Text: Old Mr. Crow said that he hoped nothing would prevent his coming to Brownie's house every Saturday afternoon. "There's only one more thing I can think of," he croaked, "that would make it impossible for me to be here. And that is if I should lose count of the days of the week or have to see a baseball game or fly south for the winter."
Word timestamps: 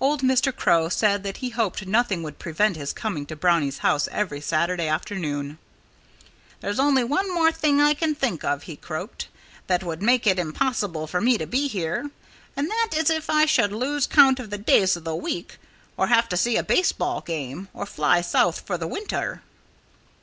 Old 0.00 0.22
Mr. 0.22 0.50
Crow 0.50 0.88
said 0.88 1.22
that 1.24 1.36
he 1.44 1.50
hoped 1.50 1.86
nothing 1.86 2.22
would 2.22 2.38
prevent 2.38 2.74
his 2.74 2.94
coming 2.94 3.26
to 3.26 3.36
Brownie's 3.36 3.80
house 3.84 4.08
every 4.10 4.40
Saturday 4.40 4.88
afternoon. 4.88 5.58
"There's 6.62 6.80
only 6.80 7.04
one 7.04 7.34
more 7.34 7.52
thing 7.52 7.78
I 7.78 7.92
can 7.92 8.14
think 8.14 8.42
of," 8.44 8.62
he 8.62 8.76
croaked, 8.76 9.28
"that 9.66 9.82
would 9.84 10.00
make 10.00 10.26
it 10.26 10.38
impossible 10.38 11.06
for 11.06 11.20
me 11.20 11.36
to 11.36 11.46
be 11.46 11.68
here. 11.68 12.08
And 12.56 12.70
that 12.70 12.92
is 12.96 13.10
if 13.10 13.28
I 13.28 13.44
should 13.44 13.72
lose 13.72 14.06
count 14.06 14.40
of 14.40 14.48
the 14.48 14.56
days 14.56 14.96
of 14.96 15.04
the 15.04 15.14
week 15.14 15.58
or 15.98 16.06
have 16.06 16.30
to 16.30 16.36
see 16.38 16.56
a 16.56 16.62
baseball 16.62 17.20
game 17.20 17.68
or 17.74 17.84
fly 17.84 18.22
south 18.22 18.60
for 18.62 18.78
the 18.78 18.88
winter." 18.88 19.42